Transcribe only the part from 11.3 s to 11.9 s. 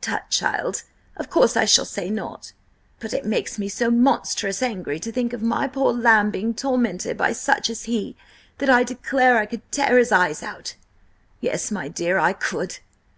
Yes, my